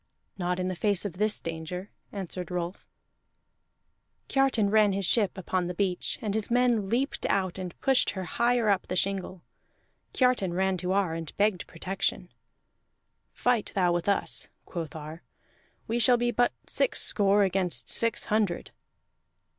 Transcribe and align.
"Not 0.35 0.59
in 0.59 0.67
the 0.67 0.75
face 0.75 1.05
of 1.05 1.19
this 1.19 1.39
danger," 1.39 1.91
answered 2.11 2.49
Rolf. 2.49 2.87
Kiartan 4.29 4.71
ran 4.71 4.93
his 4.93 5.05
ship 5.05 5.37
upon 5.37 5.67
the 5.67 5.75
beach, 5.75 6.17
and 6.23 6.33
his 6.33 6.49
men 6.49 6.89
leaped 6.89 7.23
out 7.27 7.59
and 7.59 7.79
pushed 7.81 8.09
her 8.09 8.23
higher 8.23 8.67
up 8.67 8.87
the 8.87 8.95
shingle. 8.95 9.43
Kiartan 10.15 10.55
ran 10.55 10.75
to 10.77 10.91
Ar, 10.93 11.13
and 11.13 11.37
begged 11.37 11.67
protection. 11.67 12.29
"Fight 13.31 13.73
thou 13.75 13.91
with 13.93 14.09
us," 14.09 14.49
quoth 14.65 14.95
Ar. 14.95 15.21
"We 15.87 15.99
shall 15.99 16.17
be 16.17 16.31
but 16.31 16.51
six 16.65 16.99
score 16.99 17.43
against 17.43 17.87
six 17.87 18.25
hundred." 18.25 18.71